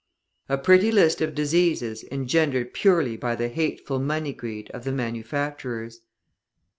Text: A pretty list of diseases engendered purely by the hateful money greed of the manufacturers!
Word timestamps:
A 0.49 0.57
pretty 0.57 0.91
list 0.91 1.21
of 1.21 1.35
diseases 1.35 2.03
engendered 2.11 2.73
purely 2.73 3.17
by 3.17 3.35
the 3.35 3.49
hateful 3.49 3.99
money 3.99 4.33
greed 4.33 4.71
of 4.71 4.83
the 4.83 4.91
manufacturers! 4.91 6.01